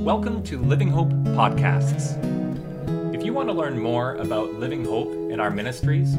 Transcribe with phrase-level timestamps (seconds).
[0.00, 2.16] Welcome to Living Hope Podcasts.
[3.14, 6.14] If you want to learn more about Living Hope and our ministries,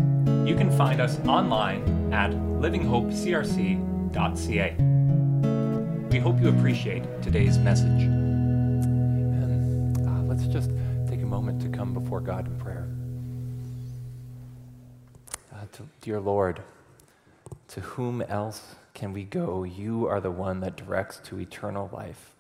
[0.48, 4.76] you can find us online at livinghopecrc.ca.
[6.12, 8.04] We hope you appreciate today's message.
[8.04, 9.96] Amen.
[10.08, 10.70] Uh, let's just
[11.10, 12.88] take a moment to come before God in prayer.
[15.52, 16.62] Uh, to, dear Lord,
[17.70, 19.64] to whom else can we go?
[19.64, 22.36] You are the one that directs to eternal life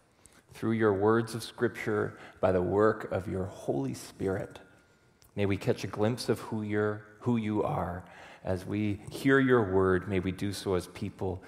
[0.53, 4.59] through your words of Scripture, by the work of your Holy Spirit.
[5.35, 8.03] May we catch a glimpse of who, you're, who you are.
[8.43, 11.41] As we hear your word, may we do so as people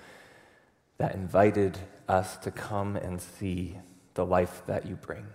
[0.98, 1.78] that invited
[2.08, 3.78] us to come and see
[4.14, 5.26] the life that you bring.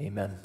[0.00, 0.38] Amen.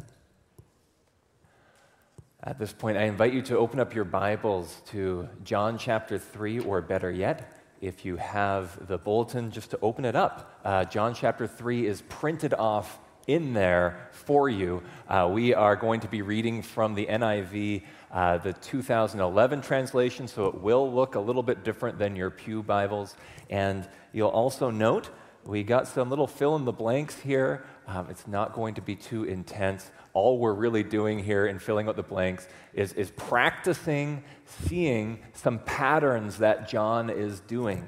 [2.44, 6.60] At this point, I invite you to open up your Bibles to John chapter 3,
[6.60, 10.60] or better yet, if you have the bulletin, just to open it up.
[10.64, 14.82] Uh, John chapter 3 is printed off in there for you.
[15.08, 20.46] Uh, we are going to be reading from the NIV, uh, the 2011 translation, so
[20.46, 23.16] it will look a little bit different than your Pew Bibles.
[23.50, 25.10] And you'll also note
[25.44, 27.66] we got some little fill in the blanks here.
[27.88, 31.88] Um, it's not going to be too intense all we're really doing here in filling
[31.88, 37.88] out the blanks is, is practicing seeing some patterns that John is doing.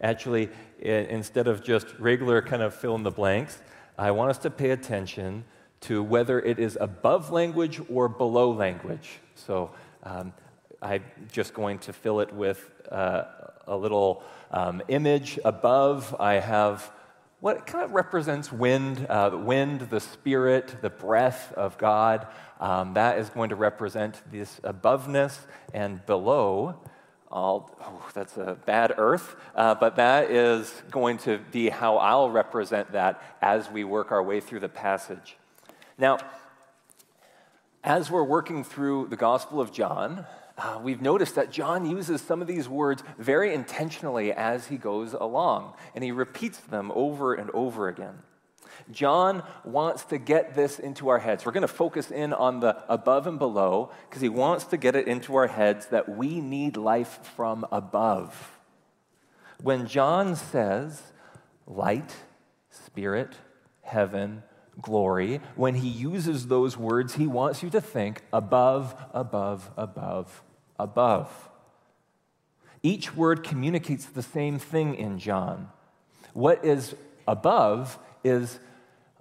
[0.00, 3.60] Actually, instead of just regular kind of fill in the blanks,
[3.98, 5.44] I want us to pay attention
[5.80, 9.18] to whether it is above language or below language.
[9.34, 9.72] So
[10.04, 10.32] um,
[10.80, 13.24] I'm just going to fill it with uh,
[13.66, 16.14] a little um, image above.
[16.20, 16.92] I have
[17.44, 22.26] what kind of represents wind, uh, the wind, the spirit, the breath of God.
[22.58, 25.40] Um, that is going to represent this aboveness,
[25.74, 26.80] and below,
[27.30, 32.30] all, oh, that's a bad earth, uh, but that is going to be how I'll
[32.30, 35.36] represent that as we work our way through the passage.
[35.98, 36.16] Now,
[37.82, 40.24] as we're working through the Gospel of John,
[40.56, 45.12] uh, we've noticed that John uses some of these words very intentionally as he goes
[45.12, 48.20] along, and he repeats them over and over again.
[48.90, 51.44] John wants to get this into our heads.
[51.44, 54.94] We're going to focus in on the above and below because he wants to get
[54.94, 58.58] it into our heads that we need life from above.
[59.62, 61.02] When John says
[61.66, 62.14] light,
[62.70, 63.34] spirit,
[63.82, 64.42] heaven,
[64.80, 70.42] glory, when he uses those words, he wants you to think above, above, above,
[70.78, 71.48] above.
[72.82, 75.70] Each word communicates the same thing in John.
[76.32, 76.94] What is
[77.26, 78.58] above is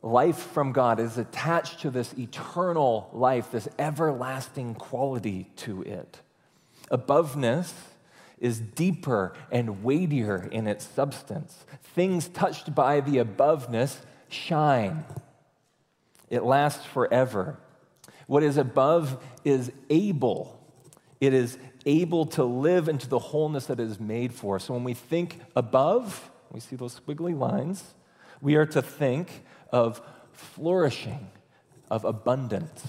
[0.01, 6.19] life from God, is attached to this eternal life, this everlasting quality to it.
[6.91, 7.71] Aboveness
[8.37, 11.65] is deeper and weightier in its substance.
[11.81, 15.05] Things touched by the aboveness shine,
[16.33, 17.57] it lasts forever.
[18.27, 20.63] What is above is able
[21.23, 24.59] it is able to live into the wholeness that it is made for.
[24.59, 27.93] So when we think above, we see those squiggly lines,
[28.41, 30.01] we are to think of
[30.33, 31.29] flourishing,
[31.89, 32.85] of abundance.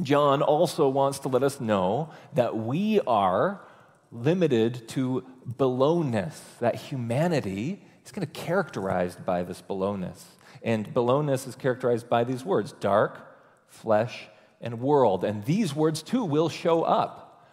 [0.00, 3.62] John also wants to let us know that we are
[4.12, 5.24] limited to
[5.56, 10.35] belowness, that humanity is kind of characterized by this belowness.
[10.66, 13.24] And belowness is characterized by these words dark,
[13.68, 14.26] flesh,
[14.60, 15.24] and world.
[15.24, 17.46] And these words too will show up.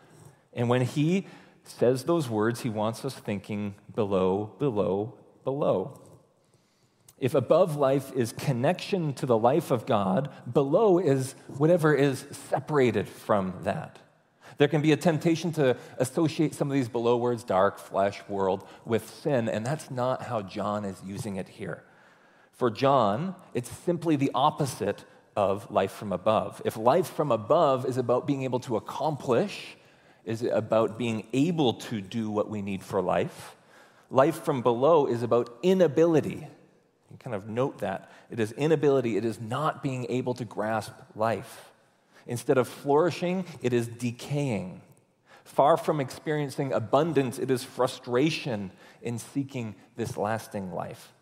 [0.52, 1.28] And when he
[1.64, 5.14] says those words, he wants us thinking below, below,
[5.44, 6.02] below.
[7.20, 13.08] If above life is connection to the life of God, below is whatever is separated
[13.08, 14.00] from that.
[14.58, 18.68] There can be a temptation to associate some of these below words, dark, flesh, world,
[18.86, 21.84] with sin, and that's not how John is using it here.
[22.54, 25.04] For John, it's simply the opposite
[25.36, 26.62] of life from above.
[26.66, 29.76] If life from above is about being able to accomplish,
[30.26, 33.56] is about being able to do what we need for life,
[34.10, 36.48] life from below is about inability.
[37.12, 38.12] You kind of note that.
[38.30, 41.72] It is inability, it is not being able to grasp life.
[42.26, 44.82] Instead of flourishing, it is decaying.
[45.44, 48.72] Far from experiencing abundance, it is frustration
[49.02, 51.13] in seeking this lasting life.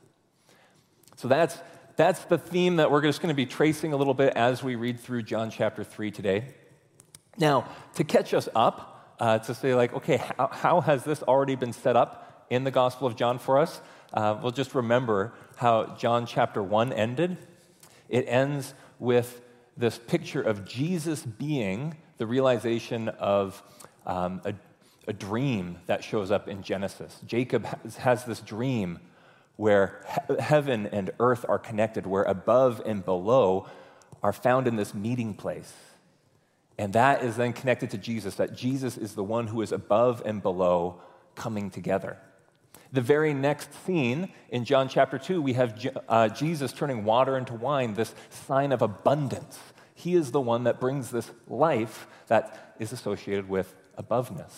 [1.22, 1.56] So that's
[1.98, 4.74] that's the theme that we're just going to be tracing a little bit as we
[4.74, 6.46] read through John chapter 3 today.
[7.38, 11.54] Now, to catch us up, uh, to say, like, okay, how, how, has this already
[11.54, 13.82] been set up in the Gospel of John for us?
[14.12, 17.38] Uh, we'll just remember how John chapter 1 ended.
[18.10, 19.42] It ends with
[19.78, 23.62] this picture of Jesus being the realization of
[24.08, 24.56] um, a,
[25.08, 27.22] a dream that shows up in Genesis.
[27.28, 28.98] Jacob has, has this dream
[29.56, 33.68] where he- heaven and earth are connected, where above and below
[34.24, 35.74] are found in this meeting place.
[36.78, 40.22] And that is then connected to Jesus, that Jesus is the one who is above
[40.26, 41.02] and below
[41.36, 42.18] coming together.
[42.92, 47.54] The very next scene in John chapter 2, we have uh, Jesus turning water into
[47.54, 49.60] wine, this sign of abundance.
[49.94, 54.52] He is the one that brings this life that is associated with aboveness.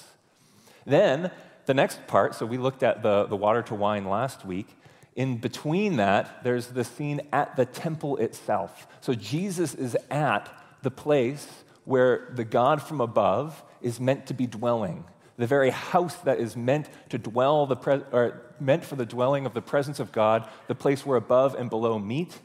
[0.86, 1.32] Then,
[1.66, 4.68] the next part, so we looked at the, the water to wine last week.
[5.16, 8.88] In between that, there's the scene at the temple itself.
[9.02, 10.50] So Jesus is at
[10.82, 11.48] the place
[11.86, 15.06] where the God from above is meant to be dwelling
[15.38, 19.46] the very house that is meant to dwell the pre- or meant for the dwelling
[19.46, 22.40] of the presence of God, the place where above and below meet.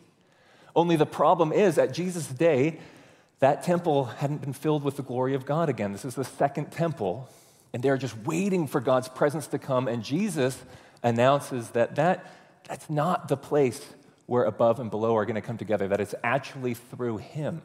[0.75, 2.79] Only the problem is at Jesus' day,
[3.41, 5.93] that temple hadn't been filled with the glory of God again.
[5.93, 7.29] This is the second temple,
[7.73, 9.87] and they're just waiting for God's presence to come.
[9.87, 10.61] And Jesus
[11.03, 12.27] announces that, that
[12.69, 13.85] that's not the place
[14.27, 17.63] where above and below are going to come together, that it's actually through Him.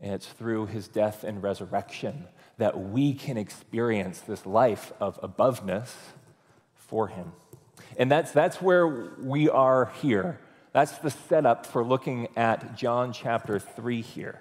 [0.00, 2.26] And it's through His death and resurrection
[2.58, 5.92] that we can experience this life of aboveness
[6.74, 7.32] for Him.
[7.96, 10.40] And that's, that's where we are here.
[10.72, 14.40] That's the setup for looking at John chapter 3 here.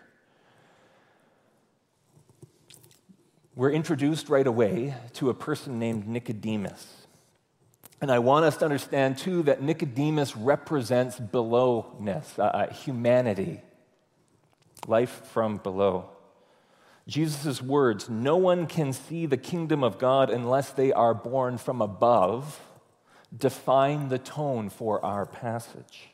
[3.55, 7.02] We're introduced right away to a person named Nicodemus.
[8.03, 13.61] And I want us to understand, too, that Nicodemus represents belowness, uh, uh humanity,
[14.85, 16.09] life from below.
[17.07, 21.81] Jesus' words, no one can see the kingdom of God unless they are born from
[21.81, 22.59] above,
[23.33, 26.09] define the tone for our passage.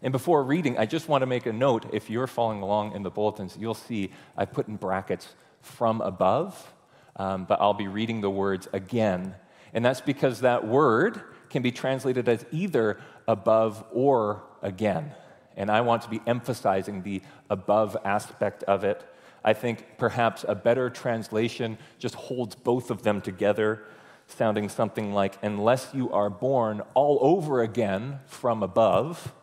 [0.00, 1.84] And before reading, I just want to make a note.
[1.92, 6.72] If you're following along in the bulletins, you'll see I put in brackets from above,
[7.16, 9.34] um, but I'll be reading the words again.
[9.74, 12.98] And that's because that word can be translated as either
[13.28, 15.12] above or again.
[15.56, 19.04] And I want to be emphasizing the above aspect of it
[19.44, 23.84] I think perhaps a better translation just holds both of them together,
[24.26, 29.34] sounding something like, Unless you are born all over again from above,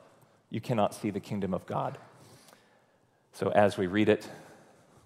[0.49, 1.99] you cannot see the kingdom of God.
[3.33, 4.27] So as we read it,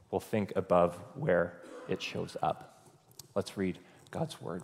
[0.09, 1.53] we'll think above where
[1.89, 2.81] it shows up.
[3.35, 3.77] Let's read
[4.11, 4.63] God's word.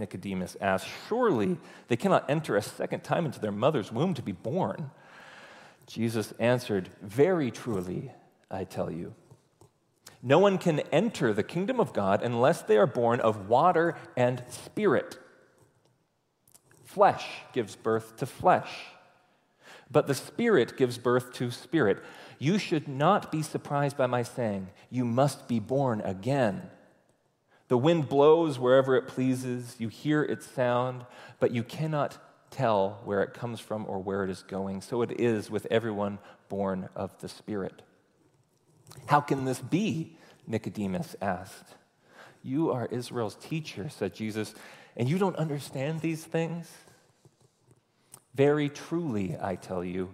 [0.00, 0.88] Nicodemus asked.
[1.08, 1.58] Surely
[1.88, 4.90] they cannot enter a second time into their mother's womb to be born.
[5.86, 8.10] Jesus answered, Very truly,
[8.50, 9.14] I tell you.
[10.22, 14.42] No one can enter the kingdom of God unless they are born of water and
[14.48, 15.18] spirit.
[16.84, 18.70] Flesh gives birth to flesh,
[19.90, 22.02] but the spirit gives birth to spirit.
[22.38, 26.70] You should not be surprised by my saying, You must be born again.
[27.70, 31.06] The wind blows wherever it pleases, you hear its sound,
[31.38, 32.18] but you cannot
[32.50, 34.80] tell where it comes from or where it is going.
[34.80, 36.18] So it is with everyone
[36.48, 37.82] born of the Spirit.
[39.06, 40.16] How can this be?
[40.48, 41.76] Nicodemus asked.
[42.42, 44.52] You are Israel's teacher, said Jesus,
[44.96, 46.68] and you don't understand these things?
[48.34, 50.12] Very truly, I tell you,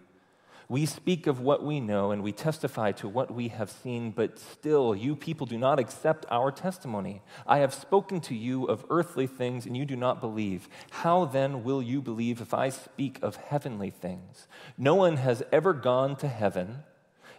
[0.69, 4.39] we speak of what we know and we testify to what we have seen, but
[4.39, 7.23] still, you people do not accept our testimony.
[7.47, 10.69] I have spoken to you of earthly things and you do not believe.
[10.91, 14.49] How then will you believe if I speak of heavenly things?
[14.77, 16.79] No one has ever gone to heaven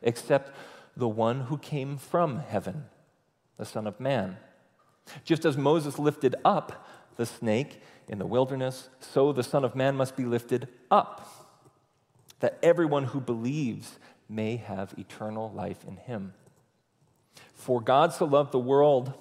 [0.01, 0.55] except
[0.95, 2.85] the one who came from heaven,
[3.57, 4.37] the Son of Man.
[5.25, 9.95] Just as Moses lifted up the snake in the wilderness, so the Son of Man
[9.95, 11.36] must be lifted up
[12.39, 16.33] that everyone who believes may have eternal life in him.
[17.53, 19.13] For God so loved the world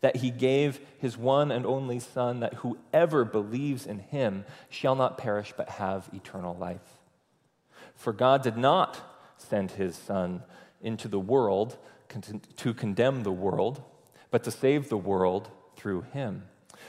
[0.00, 5.18] that he gave his one and only Son, that whoever believes in him shall not
[5.18, 6.98] perish but have eternal life.
[7.94, 8.98] For God did not
[9.36, 10.42] send his Son
[10.80, 11.78] into the world
[12.56, 13.82] to condemn the world,
[14.30, 16.44] but to save the world through him.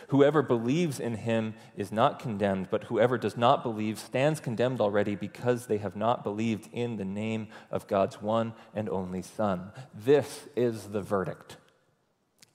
[0.08, 5.16] Whoever believes in him is not condemned, but whoever does not believe stands condemned already
[5.16, 9.72] because they have not believed in the name of God's one and only Son.
[9.94, 11.58] This is the verdict.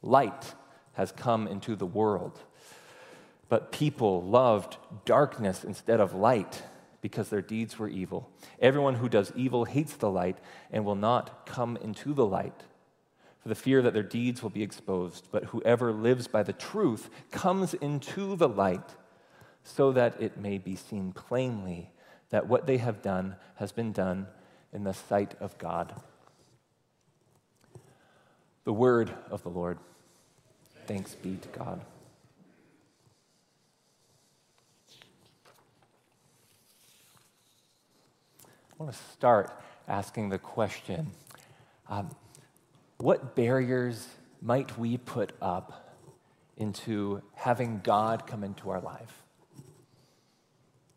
[0.01, 0.55] Light
[0.95, 2.41] has come into the world,
[3.53, 6.63] But people loved darkness instead of light
[7.03, 8.31] because their deeds were evil.
[8.61, 10.39] Everyone who does evil hates the light
[10.71, 12.65] and will not come into the light
[13.43, 15.29] for the fear that their deeds will be exposed.
[15.33, 18.95] But whoever lives by the truth comes into the light
[19.65, 21.91] so that it may be seen plainly
[22.31, 24.27] that what they have done has been done
[24.73, 25.95] in the sight of God.
[28.65, 29.79] The word of the Lord.
[30.87, 31.81] Thanks be to God.
[38.73, 39.53] I want to start
[39.87, 41.11] asking the question
[41.89, 42.11] um,
[43.03, 44.07] what barriers
[44.41, 45.99] might we put up
[46.57, 49.25] into having God come into our life?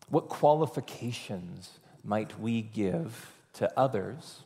[0.08, 4.44] What qualifications might we give to others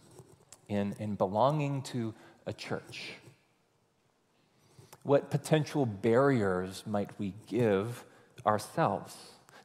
[0.70, 2.14] in, in belonging to
[2.46, 3.10] a church?
[5.02, 8.06] What potential barriers might we give
[8.46, 9.14] ourselves?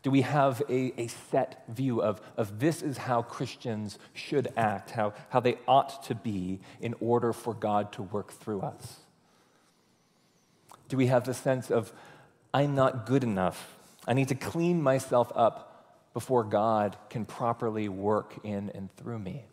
[0.06, 4.92] Do we have a, a set view of, of this is how Christians should act,
[4.92, 8.98] how, how they ought to be in order for God to work through us?
[10.90, 11.92] Do we have the sense of,
[12.54, 13.76] I'm not good enough?
[14.08, 19.46] I need to clean myself up before God can properly work in and through me?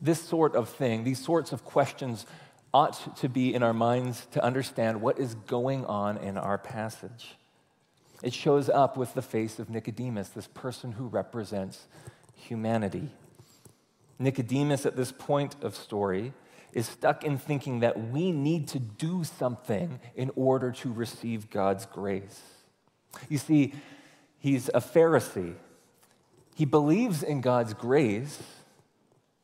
[0.00, 2.26] This sort of thing, these sorts of questions
[2.72, 7.34] ought to be in our minds to understand what is going on in our passage.
[8.22, 11.86] It shows up with the face of Nicodemus, this person who represents
[12.34, 13.10] humanity.
[14.18, 16.32] Nicodemus, at this point of story,
[16.72, 21.84] is stuck in thinking that we need to do something in order to receive God's
[21.86, 22.40] grace.
[23.28, 23.74] You see,
[24.38, 25.54] he's a Pharisee.
[26.54, 28.42] He believes in God's grace,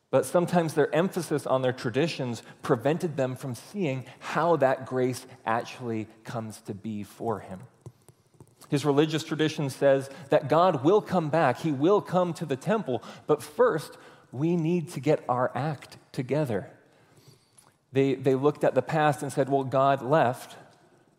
[0.09, 6.07] but sometimes their emphasis on their traditions prevented them from seeing how that grace actually
[6.23, 7.59] comes to be for him.
[8.67, 13.01] His religious tradition says that God will come back, He will come to the temple,
[13.25, 13.97] but first,
[14.31, 16.69] we need to get our act together.
[17.91, 20.55] They, they looked at the past and said, Well, God left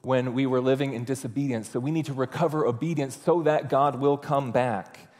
[0.02, 3.96] when we were living in disobedience, so we need to recover obedience so that God
[3.96, 5.10] will come back.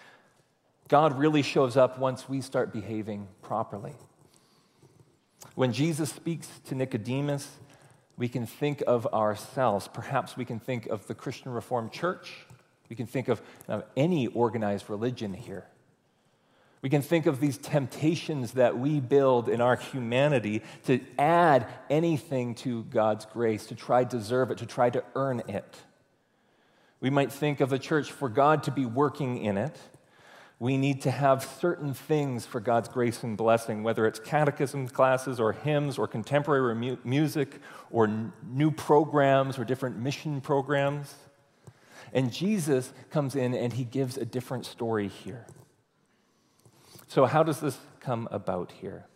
[0.89, 3.95] God really shows up once we start behaving properly.
[5.55, 7.49] When Jesus speaks to Nicodemus,
[8.21, 9.89] we can think of ourselves.
[9.89, 12.31] Perhaps we can think of the Christian Reformed Church.
[12.91, 15.65] We can think of uh, any organized religion here.
[16.83, 22.57] We can think of these temptations that we build in our humanity to add anything
[22.57, 25.79] to God's grace, to try to deserve it, to try to earn it.
[27.01, 29.79] We might think of the church for God to be working in it
[30.61, 35.41] we need to have certain things for God's grace and blessing, whether it's catechism classes
[35.41, 41.15] or hymns or contemporary mu- music or n- new programs or different mission programs.
[42.13, 45.47] And Jesus comes in and he gives a different story here.
[47.09, 49.07] So, how does this come about here?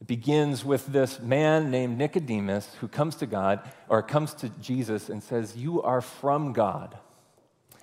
[0.00, 5.08] It begins with this man named Nicodemus who comes to God or comes to Jesus
[5.08, 6.98] and says, You are from God.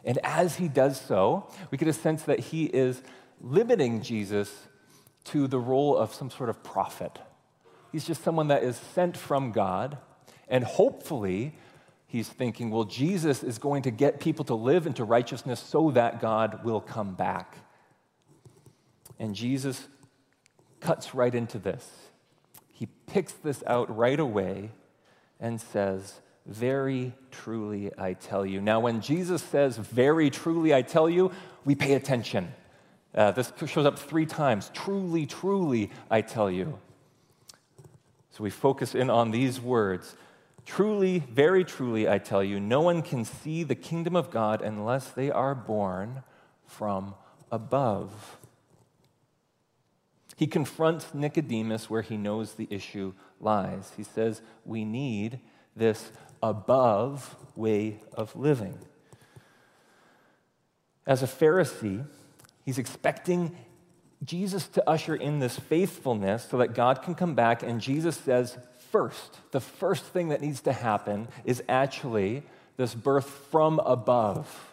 [0.03, 3.01] And as he does so, we get a sense that he is
[3.39, 4.67] limiting Jesus
[5.25, 7.19] to the role of some sort of prophet.
[7.91, 9.97] He's just someone that is sent from God,
[10.47, 11.55] and hopefully,
[12.05, 16.19] he's thinking, well, Jesus is going to get people to live into righteousness so that
[16.19, 17.57] God will come back.
[19.19, 19.87] And Jesus
[20.79, 21.89] cuts right into this.
[22.71, 24.71] He picks this out right away
[25.39, 28.59] and says, very truly, I tell you.
[28.59, 31.31] Now, when Jesus says, Very truly, I tell you,
[31.63, 32.53] we pay attention.
[33.15, 34.71] Uh, this shows up three times.
[34.73, 36.79] Truly, truly, I tell you.
[38.31, 40.15] So we focus in on these words.
[40.65, 45.09] Truly, very truly, I tell you, no one can see the kingdom of God unless
[45.09, 46.23] they are born
[46.65, 47.15] from
[47.51, 48.37] above.
[50.35, 53.91] He confronts Nicodemus where he knows the issue lies.
[53.95, 55.39] He says, We need
[55.75, 56.11] this
[56.43, 58.77] above way of living.
[61.07, 62.05] As a Pharisee,
[62.63, 63.55] he's expecting
[64.23, 67.63] Jesus to usher in this faithfulness so that God can come back.
[67.63, 68.57] And Jesus says,
[68.91, 72.43] first, the first thing that needs to happen is actually
[72.77, 74.69] this birth from above.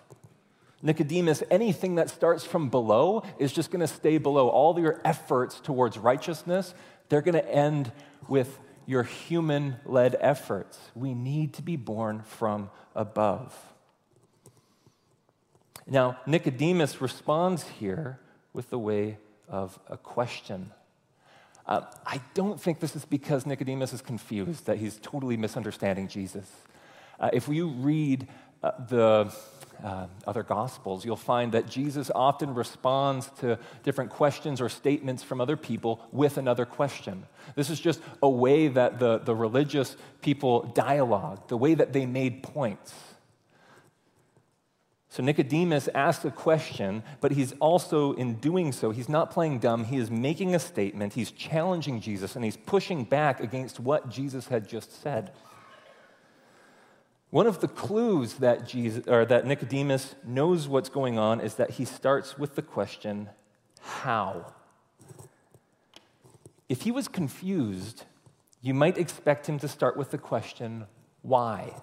[0.82, 4.48] Nicodemus, anything that starts from below is just going to stay below.
[4.48, 6.74] All your efforts towards righteousness,
[7.08, 7.92] they're going to end
[8.28, 10.78] with your human led efforts.
[10.94, 13.54] We need to be born from above.
[15.86, 18.20] Now, Nicodemus responds here
[18.52, 19.18] with the way
[19.48, 20.70] of a question.
[21.66, 26.48] Uh, I don't think this is because Nicodemus is confused, that he's totally misunderstanding Jesus.
[27.18, 28.26] Uh, if you read
[28.62, 29.34] uh, the
[29.84, 35.40] uh, other Gospels, you'll find that Jesus often responds to different questions or statements from
[35.40, 37.24] other people with another question.
[37.54, 42.06] This is just a way that the, the religious people dialogue, the way that they
[42.06, 42.94] made points.
[45.08, 49.84] So Nicodemus asks a question, but he's also, in doing so, he's not playing dumb.
[49.84, 54.46] He is making a statement, he's challenging Jesus, and he's pushing back against what Jesus
[54.46, 55.32] had just said.
[57.30, 61.70] One of the clues that, Jesus, or that Nicodemus knows what's going on is that
[61.70, 63.30] he starts with the question,
[63.80, 64.52] How?
[66.68, 68.04] If he was confused,
[68.60, 70.86] you might expect him to start with the question,
[71.22, 71.74] Why?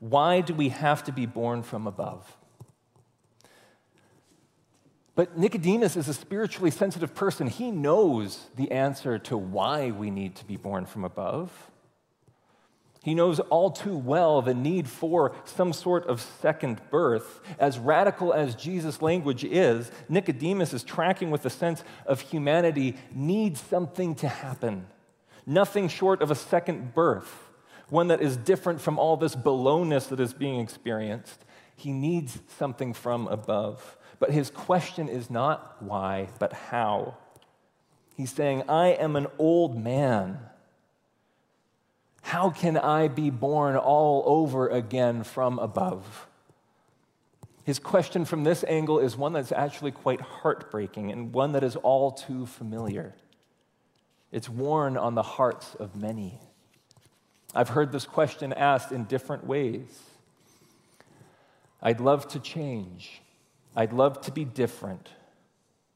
[0.00, 2.36] Why do we have to be born from above?
[5.14, 7.46] But Nicodemus is a spiritually sensitive person.
[7.46, 11.70] He knows the answer to why we need to be born from above.
[13.06, 17.38] He knows all too well the need for some sort of second birth.
[17.56, 23.60] As radical as Jesus' language is, Nicodemus is tracking with the sense of humanity needs
[23.60, 24.88] something to happen.
[25.46, 27.48] Nothing short of a second birth,
[27.90, 31.44] one that is different from all this belowness that is being experienced.
[31.76, 33.96] He needs something from above.
[34.18, 37.18] But his question is not why, but how.
[38.16, 40.40] He's saying, I am an old man.
[42.26, 46.26] How can I be born all over again from above?
[47.62, 51.76] His question from this angle is one that's actually quite heartbreaking and one that is
[51.76, 53.14] all too familiar.
[54.32, 56.40] It's worn on the hearts of many.
[57.54, 59.86] I've heard this question asked in different ways.
[61.80, 63.22] I'd love to change.
[63.76, 65.10] I'd love to be different.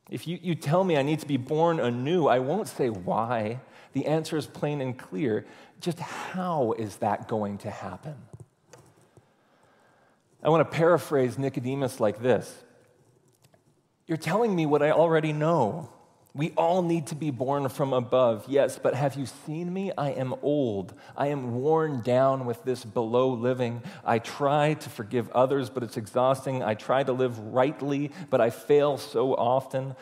[0.09, 3.59] If you, you tell me I need to be born anew, I won't say why.
[3.93, 5.47] The answer is plain and clear.
[5.81, 8.15] Just how is that going to happen?
[10.43, 12.63] I want to paraphrase Nicodemus like this
[14.07, 15.91] You're telling me what I already know.
[16.33, 19.91] We all need to be born from above, yes, but have you seen me?
[19.99, 20.95] I am old.
[21.17, 23.83] I am worn down with this below living.
[24.05, 26.63] I try to forgive others, but it's exhausting.
[26.63, 29.97] I try to live rightly, but I fail so often.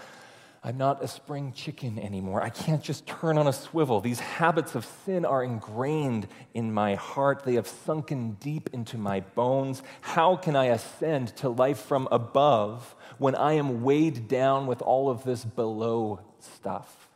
[0.63, 2.43] I'm not a spring chicken anymore.
[2.43, 4.01] I can't just turn on a swivel.
[4.01, 7.45] These habits of sin are ingrained in my heart.
[7.45, 9.83] They have sunken deep into my bones.
[10.01, 15.09] How can I ascend to life from above when I am weighed down with all
[15.09, 17.09] of this below stuff?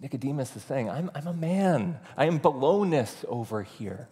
[0.00, 1.98] Nicodemus is saying, I'm, I'm a man.
[2.16, 4.08] I am belowness over here.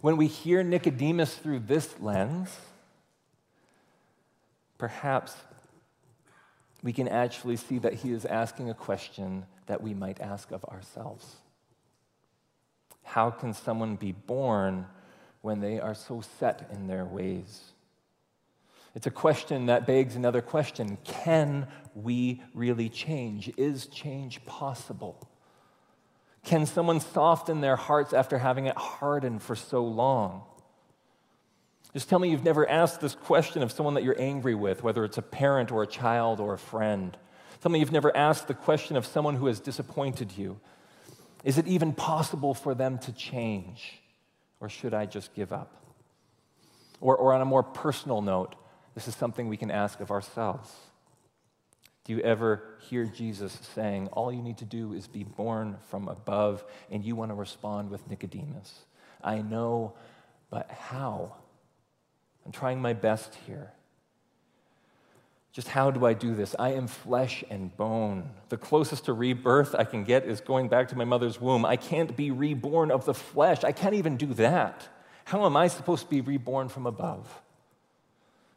[0.00, 2.56] When we hear Nicodemus through this lens,
[4.78, 5.34] perhaps
[6.82, 10.64] we can actually see that he is asking a question that we might ask of
[10.64, 11.36] ourselves
[13.02, 14.86] How can someone be born
[15.40, 17.72] when they are so set in their ways?
[18.94, 23.50] It's a question that begs another question Can we really change?
[23.56, 25.28] Is change possible?
[26.44, 30.42] Can someone soften their hearts after having it hardened for so long?
[31.92, 35.04] Just tell me you've never asked this question of someone that you're angry with, whether
[35.04, 37.16] it's a parent or a child or a friend.
[37.60, 40.58] Tell me you've never asked the question of someone who has disappointed you.
[41.44, 44.00] Is it even possible for them to change?
[44.58, 45.76] Or should I just give up?
[47.00, 48.54] Or, or on a more personal note,
[48.94, 50.72] this is something we can ask of ourselves.
[52.04, 56.08] Do you ever hear Jesus saying, All you need to do is be born from
[56.08, 58.84] above, and you want to respond with Nicodemus?
[59.22, 59.94] I know,
[60.50, 61.36] but how?
[62.44, 63.72] I'm trying my best here.
[65.52, 66.54] Just how do I do this?
[66.58, 68.30] I am flesh and bone.
[68.48, 71.66] The closest to rebirth I can get is going back to my mother's womb.
[71.66, 73.62] I can't be reborn of the flesh.
[73.62, 74.88] I can't even do that.
[75.26, 77.42] How am I supposed to be reborn from above?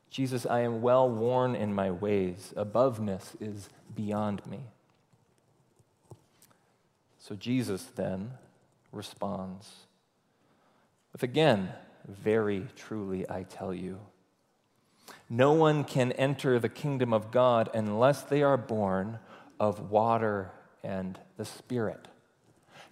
[0.10, 2.54] Jesus, I am well worn in my ways.
[2.56, 4.62] Aboveness is beyond me.
[7.20, 8.32] So Jesus then
[8.94, 9.70] responds
[11.12, 11.74] with again
[12.08, 14.00] very truly, I tell you.
[15.30, 19.20] No one can enter the kingdom of God unless they are born
[19.60, 20.52] of water
[20.84, 22.08] and the Spirit.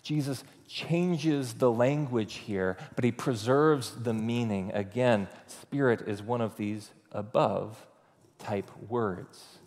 [0.02, 4.72] Jesus changes the language here, but he preserves the meaning.
[4.74, 7.88] Again, Spirit is one of these above
[8.40, 9.60] type words.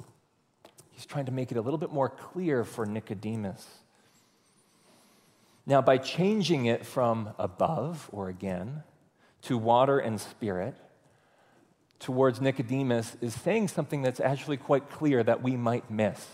[0.91, 3.67] He's trying to make it a little bit more clear for Nicodemus.
[5.65, 8.83] Now, by changing it from above or again
[9.47, 10.77] to water and spirit
[11.99, 16.25] towards Nicodemus is saying something that's actually quite clear that we might miss.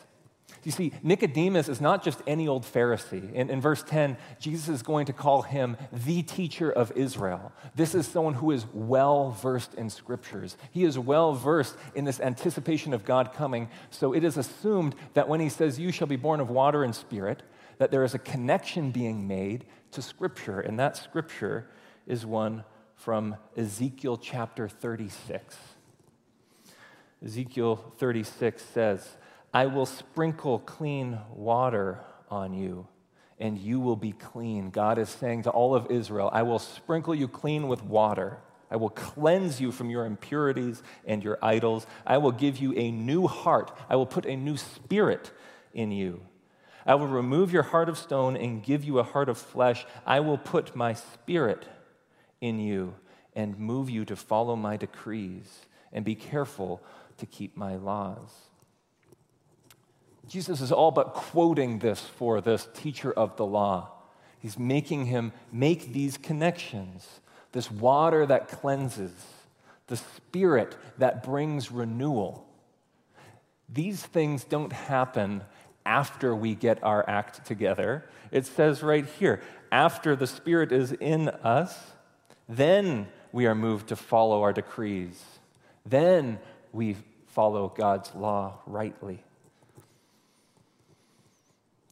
[0.64, 3.32] You see, Nicodemus is not just any old Pharisee.
[3.32, 7.52] In, in, verse 10, Jesus is going to call him the teacher of Israel.
[7.74, 10.56] This is someone who is well versed in scriptures.
[10.70, 13.68] He is well versed in this anticipation of God coming.
[13.90, 16.94] So it is assumed that when he says, You shall be born of water and
[16.94, 17.42] spirit,
[17.78, 20.60] that there is a connection being made to scripture.
[20.60, 21.66] And that scripture
[22.06, 22.62] is one
[23.02, 25.56] from Ezekiel chapter 36.
[27.24, 29.16] Ezekiel 36 says,
[29.52, 31.98] I will sprinkle clean water
[32.30, 32.86] on you,
[33.40, 34.70] and you will be clean.
[34.70, 38.38] God is saying to all of Israel, I will sprinkle you clean with water.
[38.70, 41.88] I will cleanse you from your impurities and your idols.
[42.06, 43.76] I will give you a new heart.
[43.90, 45.32] I will put a new spirit
[45.74, 46.22] in you.
[46.86, 49.86] I will remove your heart of stone and give you a heart of flesh.
[50.06, 51.66] I will put my spirit
[52.42, 52.94] in you
[53.34, 56.82] and move you to follow my decrees and be careful
[57.16, 58.30] to keep my laws.
[60.28, 63.92] Jesus is all but quoting this for this teacher of the law.
[64.38, 67.20] He's making him make these connections
[67.52, 69.12] this water that cleanses,
[69.86, 72.46] the spirit that brings renewal.
[73.68, 75.42] These things don't happen
[75.84, 78.08] after we get our act together.
[78.30, 81.92] It says right here after the spirit is in us,
[82.48, 85.22] then we are moved to follow our decrees.
[85.86, 86.38] Then
[86.72, 89.22] we follow God's law rightly.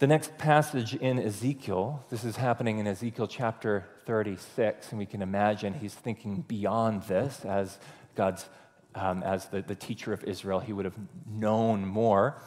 [0.00, 5.20] The next passage in Ezekiel, this is happening in Ezekiel chapter 36, and we can
[5.20, 7.78] imagine he's thinking beyond this as
[8.14, 8.48] God's,
[8.94, 10.96] um, as the, the teacher of Israel, he would have
[11.30, 12.40] known more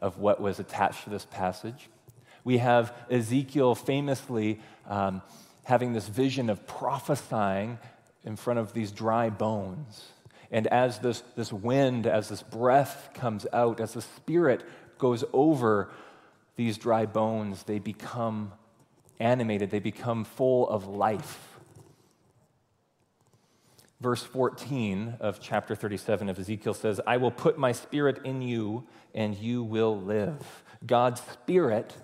[0.00, 1.88] of what was attached to this passage.
[2.44, 5.22] We have Ezekiel famously um,
[5.64, 7.78] having this vision of prophesying
[8.24, 10.08] in front of these dry bones.
[10.50, 14.64] And as this, this wind, as this breath comes out, as the Spirit
[14.98, 15.90] goes over
[16.56, 18.52] these dry bones, they become
[19.18, 21.58] animated, they become full of life.
[24.00, 28.86] Verse 14 of chapter 37 of Ezekiel says, I will put my spirit in you
[29.14, 30.64] and you will live.
[30.86, 31.94] God's spirit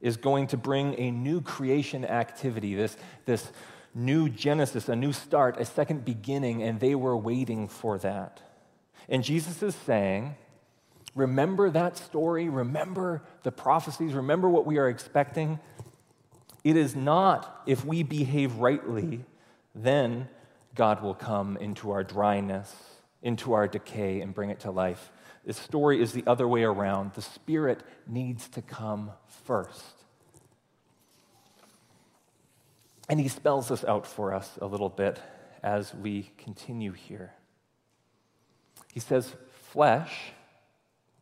[0.00, 3.50] is going to bring a new creation activity, this, this
[3.94, 8.40] new Genesis, a new start, a second beginning, and they were waiting for that.
[9.08, 10.36] And Jesus is saying,
[11.14, 12.48] Remember that story.
[12.48, 14.12] Remember the prophecies.
[14.12, 15.58] Remember what we are expecting.
[16.62, 19.24] It is not if we behave rightly,
[19.74, 20.28] then
[20.74, 22.72] God will come into our dryness,
[23.22, 25.10] into our decay, and bring it to life.
[25.44, 27.12] This story is the other way around.
[27.14, 29.12] The Spirit needs to come
[29.44, 29.94] first.
[33.08, 35.18] And he spells this out for us a little bit
[35.62, 37.32] as we continue here.
[38.92, 39.34] He says,
[39.70, 40.32] Flesh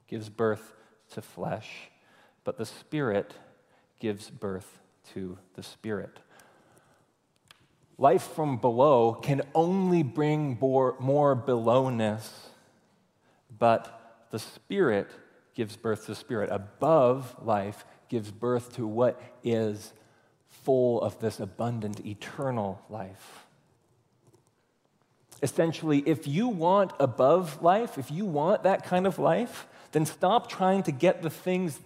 [0.08, 0.74] gives birth
[1.12, 1.90] to flesh,
[2.44, 3.34] but the Spirit
[4.00, 4.80] gives birth
[5.14, 6.18] to the Spirit.
[7.98, 12.50] Life from below can only bring more, belowness,
[13.58, 13.95] but
[14.30, 15.08] the Spirit
[15.54, 16.50] gives birth to Spirit.
[16.52, 19.92] Above life gives birth to what is
[20.48, 23.46] full of this abundant eternal life.
[25.42, 30.48] Essentially, if you want above life, if you want that kind of life, then stop
[30.48, 31.78] trying to get the things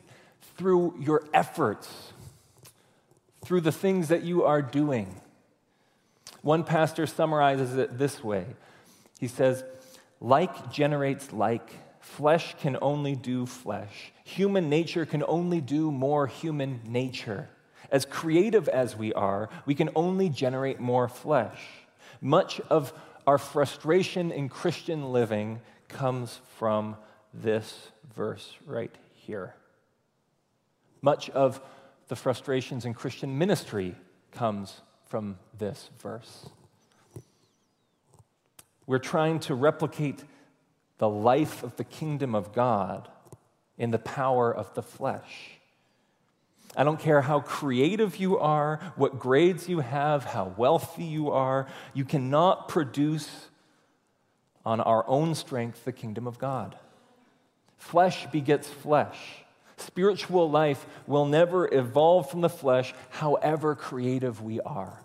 [0.57, 2.13] through your efforts,
[3.45, 5.21] through the things that you are doing.
[6.43, 8.47] One pastor summarizes it this way
[9.21, 9.63] he says,
[10.21, 11.71] Like generates like.
[12.01, 14.13] Flesh can only do flesh.
[14.25, 17.49] Human nature can only do more human nature.
[17.91, 21.61] As creative as we are, we can only generate more flesh.
[22.21, 22.93] Much of
[23.27, 26.97] our frustration in Christian living comes from
[27.35, 29.55] this verse right here.
[31.03, 31.61] Much of
[32.09, 33.95] the frustrations in Christian ministry
[34.33, 36.49] comes from this verse.
[38.87, 40.25] We're trying to replicate
[41.01, 43.09] the life of the kingdom of God
[43.79, 45.53] in the power of the flesh.
[46.77, 51.67] I don't care how creative you are, what grades you have, how wealthy you are,
[51.95, 53.47] you cannot produce
[54.67, 56.77] on our own strength the kingdom of God.
[57.79, 59.19] Flesh begets flesh.
[59.79, 65.03] Spiritual life will never evolve from the flesh, however creative we are.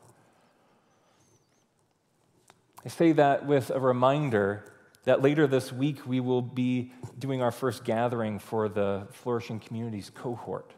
[2.84, 4.74] I say that with a reminder
[5.06, 10.12] that later this week we will be doing our first gathering for the Flourishing Communities
[10.14, 10.74] cohort.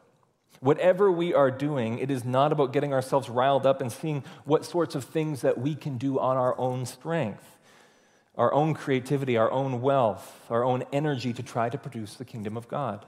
[0.59, 4.65] Whatever we are doing, it is not about getting ourselves riled up and seeing what
[4.65, 7.57] sorts of things that we can do on our own strength
[8.37, 12.55] our own creativity, our own wealth, our own energy to try to produce the kingdom
[12.55, 13.03] of God.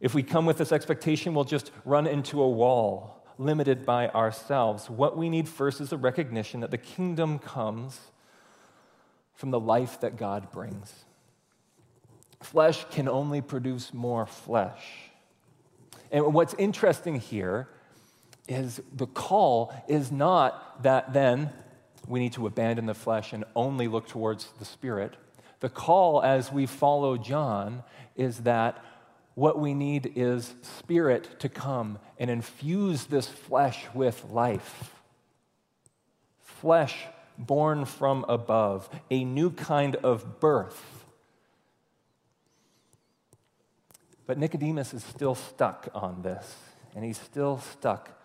[0.00, 4.88] If we come with this expectation, we'll just run into a wall, limited by ourselves.
[4.88, 8.12] What we need first is a recognition that the kingdom comes
[9.34, 11.04] from the life that God brings.
[12.40, 14.84] Flesh can only produce more flesh.
[16.10, 17.68] And what's interesting here
[18.48, 21.50] is the call is not that then
[22.06, 25.14] we need to abandon the flesh and only look towards the spirit.
[25.60, 27.82] The call as we follow John
[28.16, 28.84] is that
[29.34, 34.94] what we need is spirit to come and infuse this flesh with life.
[36.42, 37.06] Flesh
[37.38, 41.04] born from above, a new kind of birth.
[44.26, 46.56] But Nicodemus is still stuck on this,
[46.94, 48.18] and he's still stuck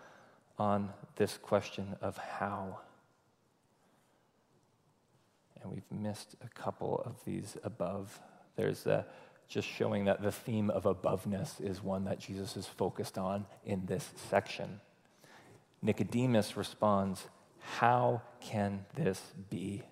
[0.58, 2.78] on this question of how.
[5.62, 8.18] And we've missed a couple of these above.
[8.56, 9.04] There's a,
[9.48, 13.84] just showing that the theme of aboveness is one that Jesus is focused on in
[13.84, 14.80] this section.
[15.82, 17.28] Nicodemus responds,
[17.60, 19.82] How can this be?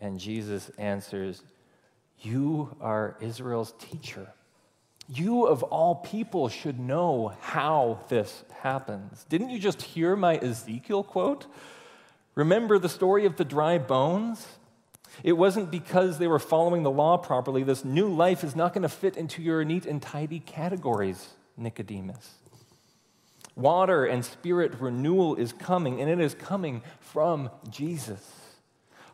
[0.00, 1.42] And Jesus answers,
[2.20, 4.32] You are Israel's teacher.
[5.08, 9.24] You, of all people, should know how this happens.
[9.28, 11.46] Didn't you just hear my Ezekiel quote?
[12.34, 14.46] Remember the story of the dry bones?
[15.24, 17.62] It wasn't because they were following the law properly.
[17.62, 22.34] This new life is not going to fit into your neat and tidy categories, Nicodemus.
[23.58, 28.24] Water and spirit renewal is coming, and it is coming from Jesus.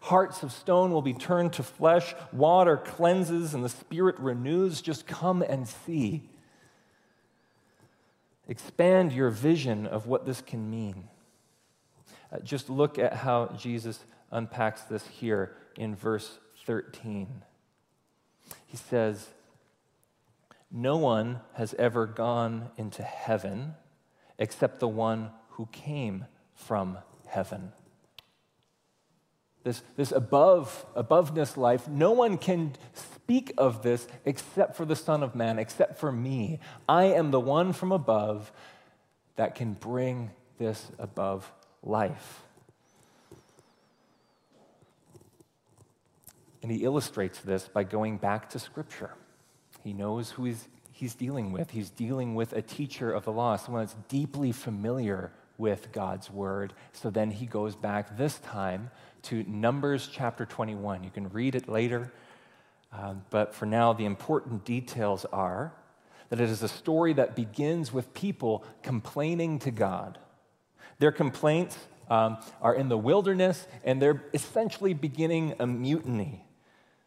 [0.02, 4.83] Hearts of stone will be turned to flesh, water cleanses, and the spirit renews.
[4.83, 6.28] Just come and see.
[8.46, 11.09] Expand your vision of what this can mean.
[12.30, 17.42] Uh, just look at how Jesus unpacks this here in verse 13.
[18.66, 19.28] He says,
[20.70, 23.76] No one has ever gone into heaven
[24.38, 27.73] except the one who came from heaven.
[29.62, 35.23] This, this above, aboveness life, no one can speak of this except for the Son
[35.23, 36.61] of Man, except for me.
[36.87, 38.53] I am the one from above
[39.37, 41.51] that can bring this above
[41.83, 42.42] life.
[46.62, 49.11] And he illustrates this by going back to Scripture.
[49.83, 51.72] He knows who he's, he's dealing with.
[51.72, 56.72] He's dealing with a teacher of the law, someone that's deeply familiar with God's word.
[56.92, 58.90] So then he goes back this time
[59.22, 61.02] to Numbers chapter 21.
[61.04, 62.12] You can read it later.
[62.92, 65.72] Um, but for now, the important details are
[66.28, 70.18] that it is a story that begins with people complaining to God.
[71.00, 71.76] Their complaints
[72.09, 76.43] um, are in the wilderness, and they're essentially beginning a mutiny.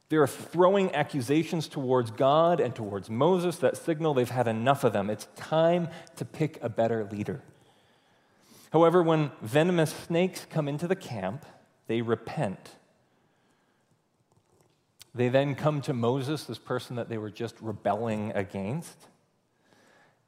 [0.09, 5.09] They're throwing accusations towards God and towards Moses that signal they've had enough of them.
[5.09, 7.41] It's time to pick a better leader.
[8.71, 11.45] However, when venomous snakes come into the camp,
[11.87, 12.75] they repent.
[15.13, 19.07] They then come to Moses, this person that they were just rebelling against,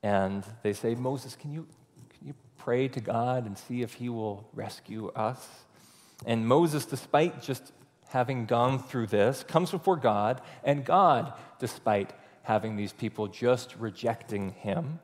[0.01, 1.67] and they say, Moses, can you,
[2.17, 5.47] can you pray to God and see if He will rescue us.
[6.25, 7.71] And Moses, despite just
[8.09, 12.11] having gone through this, comes before God, and God, despite
[12.43, 14.99] having these people just rejecting him,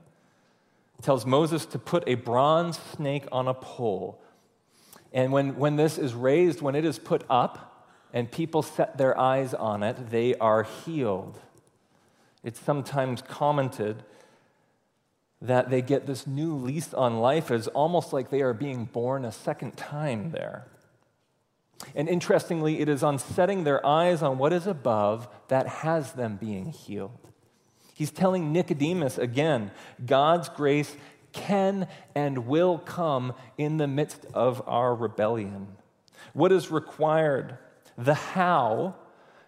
[1.01, 4.21] tells Moses to put a bronze snake on a pole.
[5.13, 7.71] And when, when this is raised, when it is put up,
[8.11, 11.37] and people set their eyes on it, they are healed.
[12.43, 14.03] It's sometimes commented
[15.41, 19.25] that they get this new lease on life is almost like they are being born
[19.25, 20.65] a second time there.
[21.93, 26.37] And interestingly, it is on setting their eyes on what is above that has them
[26.37, 27.19] being healed.
[27.93, 29.71] He's telling Nicodemus again
[30.05, 30.95] God's grace
[31.31, 35.67] can and will come in the midst of our rebellion.
[36.33, 37.57] What is required,
[37.97, 38.95] the how,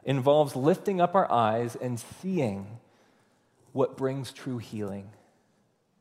[0.03, 2.79] involves lifting up our eyes and seeing
[3.73, 5.09] what brings true healing.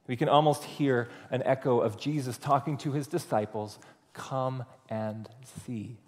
[0.07, 3.79] We can almost hear an echo of Jesus talking to his disciples
[4.13, 5.29] come and
[5.65, 5.99] see.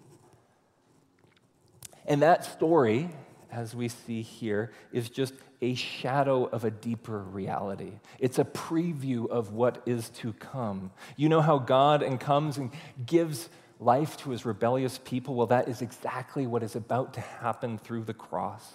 [2.09, 3.11] And that story,
[3.51, 7.91] as we see here, is just a shadow of a deeper reality.
[8.17, 10.91] It's a preview of what is to come.
[11.15, 12.71] You know how God and comes and
[13.05, 13.47] gives
[13.79, 15.35] life to his rebellious people?
[15.35, 18.67] Well, that is exactly what is about to happen through the cross.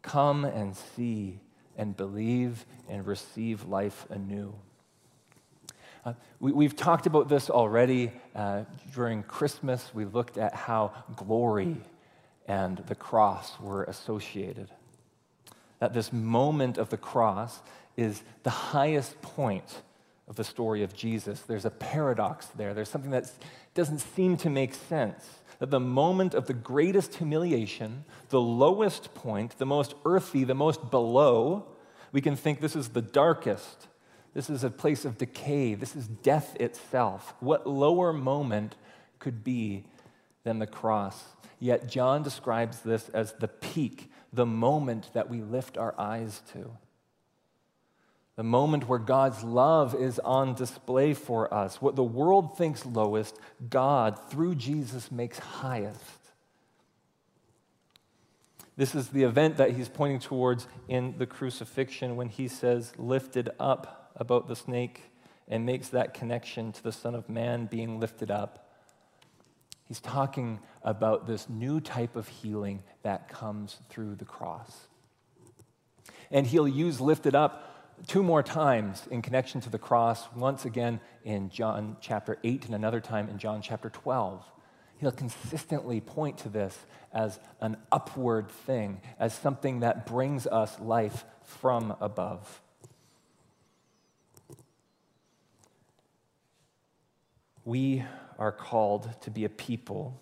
[0.00, 1.40] Come and see
[1.76, 4.54] and believe and receive life anew.
[6.04, 8.64] Uh, we, have talked about this already uh,
[8.94, 9.90] during Christmas.
[9.94, 11.78] We looked at how glory
[12.46, 14.68] and the cross were associated.
[15.78, 17.60] that this moment of the cross
[17.96, 19.82] is the highest point
[20.28, 21.40] of the story of Jesus.
[21.40, 22.74] There's a paradox there.
[22.74, 23.30] There's something that
[23.74, 25.24] doesn't seem to make sense.
[25.58, 30.90] That the moment of the greatest humiliation, the lowest point, the most earthy, the most
[30.90, 31.64] below,
[32.12, 33.88] we can think this is the darkest.
[34.34, 35.74] This is a place of decay.
[35.74, 37.34] This is death itself.
[37.40, 38.74] What lower moment
[39.18, 39.84] could be
[40.42, 41.22] than the cross?
[41.60, 46.76] Yet John describes this as the peak, the moment that we lift our eyes to
[48.36, 51.80] the moment where God's love is on display for us.
[51.80, 56.00] What the world thinks lowest, God, through Jesus, makes highest.
[58.76, 63.50] This is the event that he's pointing towards in the crucifixion when he says, lifted
[63.60, 65.02] up about the snake,
[65.48, 68.70] and makes that connection to the Son of Man being lifted up.
[69.86, 74.88] He's talking about this new type of healing that comes through the cross.
[76.30, 77.70] And he'll use lifted up
[78.06, 82.74] two more times in connection to the cross, once again in John chapter 8 and
[82.74, 84.42] another time in John chapter 12.
[84.98, 86.76] He'll consistently point to this
[87.12, 92.62] as an upward thing, as something that brings us life from above.
[97.64, 98.04] We
[98.38, 100.20] are called to be a people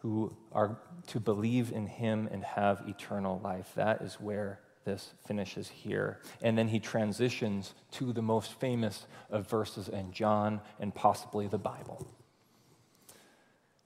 [0.00, 0.78] who are
[1.08, 3.72] to believe in Him and have eternal life.
[3.74, 6.20] That is where this finishes here.
[6.42, 11.58] And then he transitions to the most famous of verses in John and possibly the
[11.58, 12.06] Bible.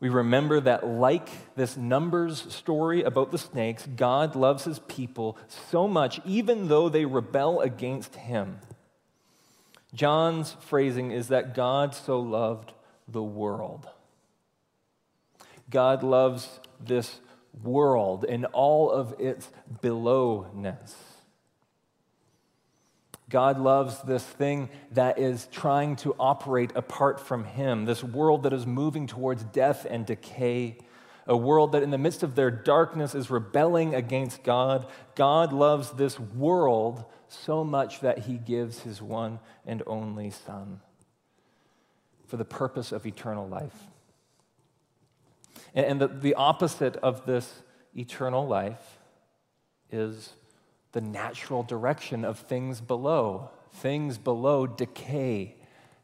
[0.01, 5.37] We remember that, like this Numbers story about the snakes, God loves his people
[5.71, 8.59] so much, even though they rebel against him.
[9.95, 12.73] John's phrasing is that God so loved
[13.07, 13.89] the world.
[15.71, 17.21] God loves this
[17.63, 20.95] world in all of its belowness.
[23.31, 28.55] God loves this thing that is trying to operate apart from Him, this world that
[28.55, 30.79] is moving towards death and decay,
[31.29, 34.87] a world that in the midst of their darkness is rebelling against God.
[35.15, 40.81] God loves this world so much that He gives His one and only Son
[42.27, 43.77] for the purpose of eternal life.
[45.75, 47.63] And the, the opposite of this
[47.95, 48.99] eternal life
[49.91, 50.33] is
[50.93, 53.51] the natural direction of things below.
[53.73, 55.57] Things below decay,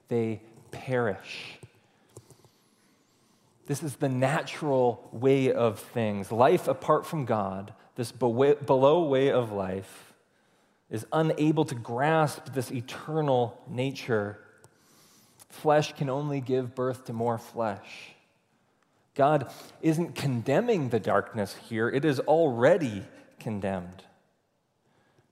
[0.09, 1.59] they perish.
[3.67, 6.31] This is the natural way of things.
[6.31, 10.13] Life apart from God, this below way of life,
[10.91, 14.39] is unable to grasp this eternal nature.
[15.49, 18.11] Flesh can only give birth to more flesh.
[19.15, 19.51] God
[19.81, 23.05] isn't condemning the darkness here, it is already
[23.39, 24.03] condemned.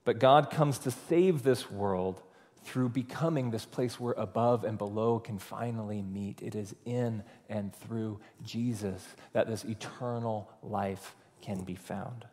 [0.05, 2.21] But God comes to save this world
[2.63, 6.41] through becoming this place where above and below can finally meet.
[6.41, 12.25] It is in and through Jesus that this eternal life can be found.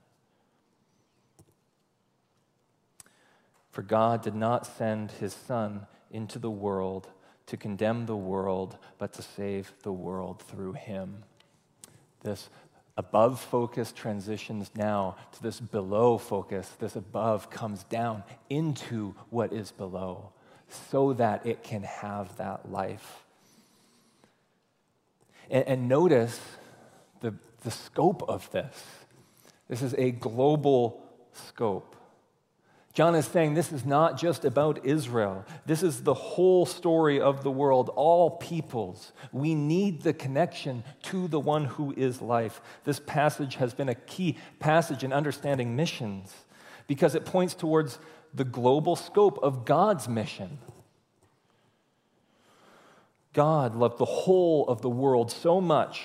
[3.70, 7.08] For God did not send his Son into the world
[7.46, 11.24] to condemn the world, but to save the world through him.
[12.22, 12.48] This
[12.96, 16.68] above focus transitions now to this below focus.
[16.78, 20.32] This above comes down into what is below
[20.90, 23.24] so that it can have that life.
[25.50, 26.40] And, and notice
[27.20, 28.84] the, the scope of this.
[29.68, 31.96] This is a global scope.
[32.92, 35.44] John is saying this is not just about Israel.
[35.64, 39.12] This is the whole story of the world, all peoples.
[39.30, 42.60] We need the connection to the one who is life.
[42.84, 46.34] This passage has been a key passage in understanding missions
[46.88, 48.00] because it points towards
[48.34, 50.58] the global scope of God's mission.
[53.32, 56.02] God loved the whole of the world so much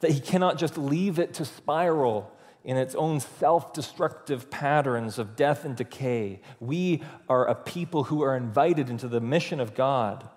[0.00, 2.30] that he cannot just leave it to spiral
[2.66, 6.40] in its own self destructive patterns of death and decay.
[6.58, 10.28] We are a people who are invited into the mission of God.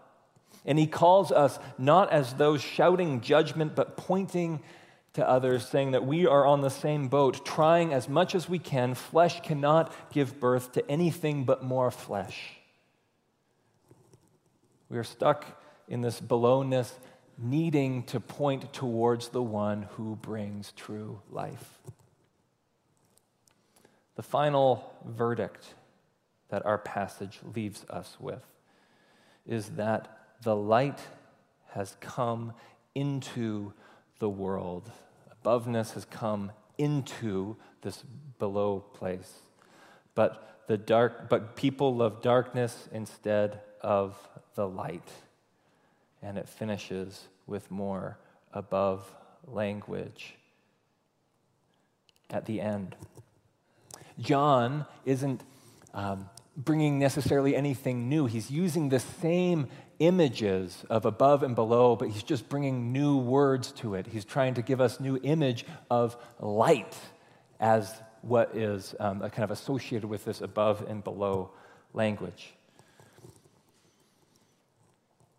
[0.63, 4.61] And He calls us not as those shouting judgment, but pointing
[5.13, 8.59] to others, saying that we are on the same boat, trying as much as we
[8.59, 8.93] can.
[8.93, 12.57] Flesh cannot give birth to anything but more flesh.
[14.87, 16.93] We are stuck in this belowness,
[17.39, 21.79] needing to point towards the one who brings true life.
[24.19, 25.75] The final verdict
[26.49, 28.43] that our passage leaves us with
[29.47, 30.09] is that
[30.43, 30.99] the light
[31.69, 32.51] has come
[32.93, 33.71] into
[34.19, 34.91] the world.
[35.31, 38.03] Aboveness has come into this
[38.39, 39.39] below place.
[40.15, 44.17] but the dark but people love darkness instead of
[44.55, 45.09] the light.
[46.21, 48.17] And it finishes with more
[48.51, 49.15] above
[49.47, 50.35] language
[52.29, 52.97] at the end.
[54.19, 55.43] John isn't
[55.93, 58.25] um, bringing necessarily anything new.
[58.25, 59.67] He's using the same
[59.99, 64.07] images of above and below, but he's just bringing new words to it.
[64.07, 66.95] He's trying to give us new image of light
[67.59, 71.51] as what is um, kind of associated with this above and below
[71.93, 72.53] language.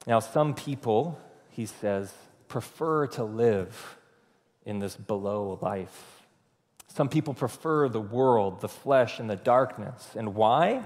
[0.06, 1.20] Now, some people,
[1.50, 2.12] he says,
[2.48, 3.96] prefer to live
[4.64, 6.19] in this below life.
[6.94, 10.10] Some people prefer the world, the flesh, and the darkness.
[10.16, 10.82] And why?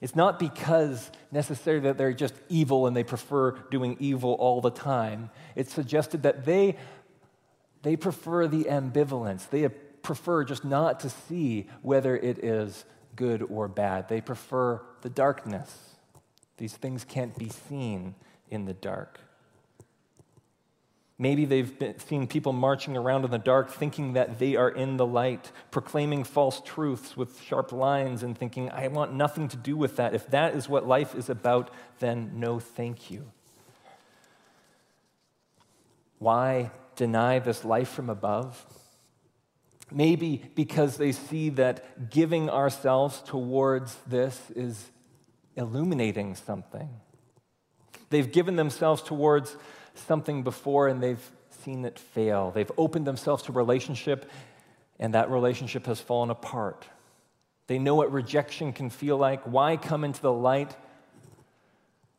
[0.00, 4.70] It's not because necessarily that they're just evil and they prefer doing evil all the
[4.70, 5.30] time.
[5.54, 6.76] It's suggested that they,
[7.82, 9.48] they prefer the ambivalence.
[9.48, 14.08] They prefer just not to see whether it is good or bad.
[14.08, 15.72] They prefer the darkness.
[16.56, 18.16] These things can't be seen
[18.50, 19.20] in the dark.
[21.22, 24.96] Maybe they've been, seen people marching around in the dark thinking that they are in
[24.96, 29.76] the light, proclaiming false truths with sharp lines and thinking, I want nothing to do
[29.76, 30.16] with that.
[30.16, 31.70] If that is what life is about,
[32.00, 33.30] then no thank you.
[36.18, 38.66] Why deny this life from above?
[39.92, 44.90] Maybe because they see that giving ourselves towards this is
[45.54, 46.88] illuminating something.
[48.10, 49.56] They've given themselves towards
[49.94, 51.30] something before and they've
[51.64, 52.50] seen it fail.
[52.50, 54.30] They've opened themselves to relationship
[54.98, 56.86] and that relationship has fallen apart.
[57.66, 59.42] They know what rejection can feel like.
[59.44, 60.76] Why come into the light,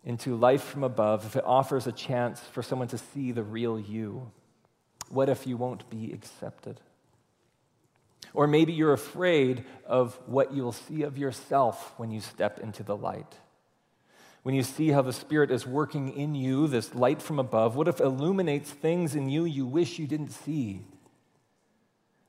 [0.03, 3.79] into life from above, if it offers a chance for someone to see the real
[3.79, 4.31] you?
[5.09, 6.79] What if you won't be accepted?
[8.33, 12.97] Or maybe you're afraid of what you'll see of yourself when you step into the
[12.97, 13.37] light
[14.43, 17.75] when you see how the Spirit is working in you, this light from above?
[17.75, 20.81] What if illuminates things in you you wish you didn't see?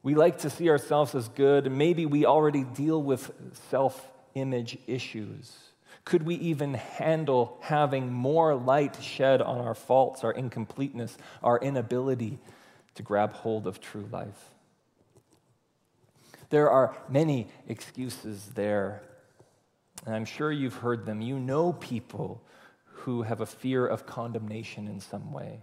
[0.02, 3.30] We like to see ourselves as good, maybe we already deal with
[3.70, 5.56] self image issues.
[6.04, 12.38] Could we even handle having more light shed on our faults, our incompleteness, our inability
[12.94, 14.50] to grab hold of true life?
[16.50, 19.02] There are many excuses there
[20.06, 21.20] and I'm sure you've heard them.
[21.20, 22.42] You know people
[22.84, 25.60] who have a fear of condemnation in some way,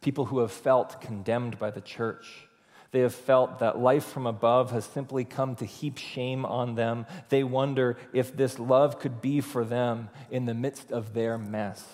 [0.00, 2.46] people who have felt condemned by the church.
[2.92, 7.06] They have felt that life from above has simply come to heap shame on them.
[7.28, 11.84] They wonder if this love could be for them in the midst of their mess.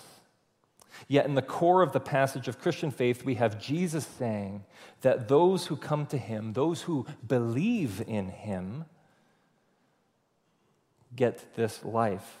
[1.07, 4.63] Yet, in the core of the passage of Christian faith, we have Jesus saying
[5.01, 8.85] that those who come to him, those who believe in him,
[11.15, 12.39] get this life.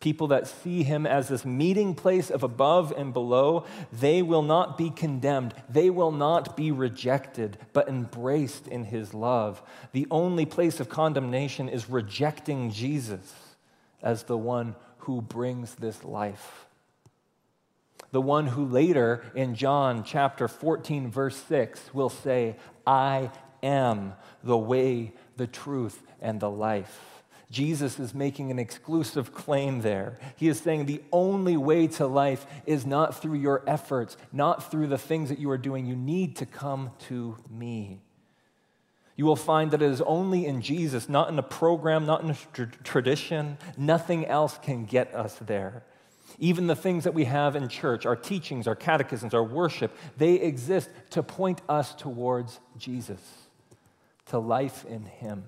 [0.00, 4.76] People that see him as this meeting place of above and below, they will not
[4.76, 5.54] be condemned.
[5.68, 9.62] They will not be rejected, but embraced in his love.
[9.92, 13.32] The only place of condemnation is rejecting Jesus
[14.02, 16.66] as the one who brings this life.
[18.10, 22.56] The one who later in John chapter 14, verse 6, will say,
[22.86, 23.30] I
[23.62, 27.12] am the way, the truth, and the life.
[27.50, 30.18] Jesus is making an exclusive claim there.
[30.36, 34.86] He is saying the only way to life is not through your efforts, not through
[34.86, 35.84] the things that you are doing.
[35.84, 38.00] You need to come to me.
[39.16, 42.30] You will find that it is only in Jesus, not in a program, not in
[42.30, 43.58] a tr- tradition.
[43.76, 45.84] Nothing else can get us there.
[46.38, 50.36] Even the things that we have in church, our teachings, our catechisms, our worship, they
[50.36, 53.20] exist to point us towards Jesus,
[54.26, 55.44] to life in Him.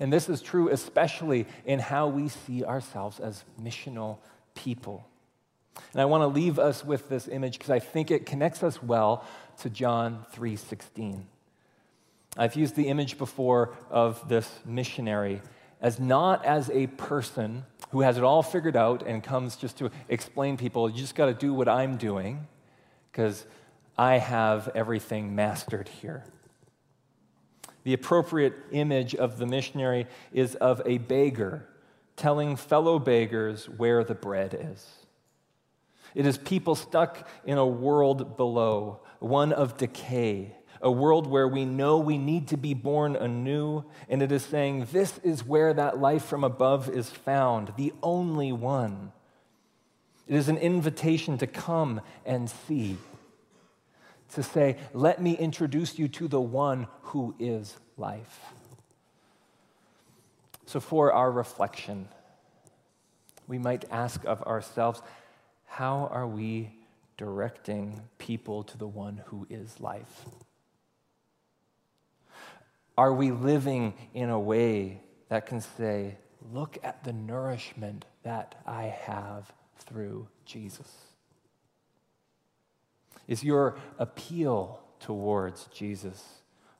[0.00, 4.18] And this is true especially in how we see ourselves as missional
[4.54, 5.06] people.
[5.92, 8.82] And I want to leave us with this image because I think it connects us
[8.82, 9.24] well
[9.60, 11.26] to John 3:16.
[12.36, 15.40] I've used the image before of this missionary
[15.80, 19.90] as not as a person who has it all figured out and comes just to
[20.08, 22.46] explain people, you just got to do what I'm doing
[23.10, 23.46] because
[23.96, 26.24] I have everything mastered here.
[27.88, 31.66] The appropriate image of the missionary is of a beggar
[32.16, 34.86] telling fellow beggars where the bread is.
[36.14, 41.64] It is people stuck in a world below, one of decay, a world where we
[41.64, 45.98] know we need to be born anew, and it is saying, This is where that
[45.98, 49.12] life from above is found, the only one.
[50.26, 52.98] It is an invitation to come and see
[54.34, 58.40] to say, Let me introduce you to the one who is life.
[60.66, 62.08] So, for our reflection,
[63.46, 65.00] we might ask of ourselves,
[65.66, 66.70] How are we
[67.16, 70.26] directing people to the one who is life?
[72.96, 76.18] Are we living in a way that can say,
[76.52, 81.07] Look at the nourishment that I have through Jesus?
[83.28, 86.24] Is your appeal towards Jesus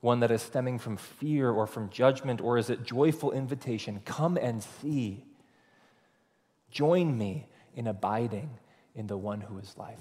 [0.01, 4.01] one that is stemming from fear or from judgment, or is it joyful invitation?
[4.05, 5.25] Come and see.
[6.71, 8.51] Join me in abiding
[8.95, 9.99] in the one who is life.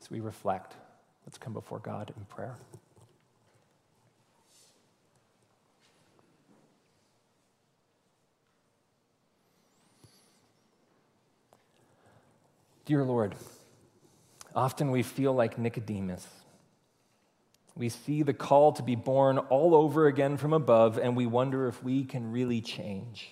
[0.00, 0.74] As we reflect,
[1.26, 2.54] let's come before God in prayer.
[12.84, 13.34] Dear Lord,
[14.56, 16.26] often we feel like Nicodemus.
[17.76, 21.68] We see the call to be born all over again from above, and we wonder
[21.68, 23.28] if we can really change.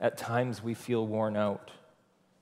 [0.00, 1.70] At times, we feel worn out.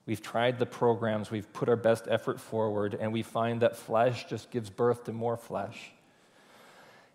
[0.06, 4.26] We've tried the programs, we've put our best effort forward, and we find that flesh
[4.28, 5.92] just gives birth to more flesh.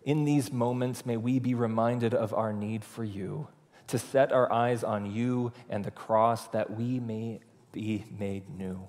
[0.04, 3.48] In these moments, may we be reminded of our need for you,
[3.86, 7.40] to set our eyes on you and the cross that we may
[7.72, 8.88] be made new.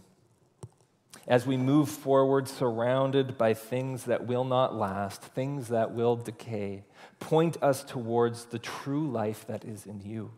[1.28, 6.84] As we move forward, surrounded by things that will not last, things that will decay,
[7.20, 10.32] point us towards the true life that is in you.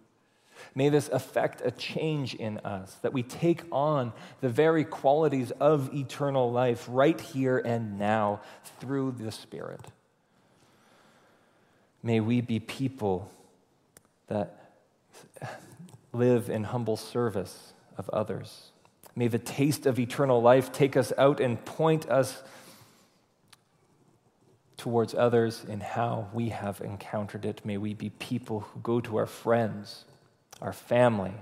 [0.76, 5.94] May this affect a change in us, that we take on the very qualities of
[5.94, 8.42] eternal life right here and now
[8.80, 9.82] through the Spirit.
[12.02, 13.32] May we be people
[14.28, 14.74] that
[16.12, 18.73] live in humble service of others.
[19.16, 22.42] May the taste of eternal life take us out and point us
[24.78, 27.62] towards others in how we have encountered it.
[27.64, 30.06] May we be people who go to our friends,
[30.62, 31.34] our family,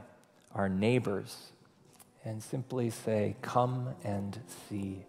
[0.53, 1.51] our neighbors,
[2.25, 5.05] and simply say, Come and see.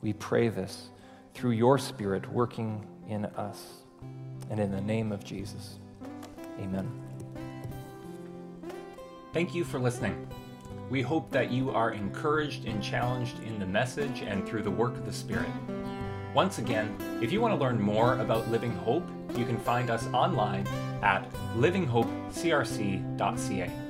[0.00, 0.88] We pray this
[1.34, 3.60] through your Spirit working in us.
[4.50, 5.78] And in the name of Jesus,
[6.60, 6.90] amen.
[9.32, 10.26] Thank you for listening.
[10.90, 14.94] We hope that you are encouraged and challenged in the message and through the work
[14.94, 15.50] of the Spirit.
[16.34, 20.06] Once again, if you want to learn more about Living Hope, you can find us
[20.08, 20.66] online
[21.02, 23.87] at livinghopecrc.ca.